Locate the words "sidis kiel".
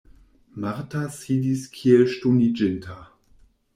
1.17-2.03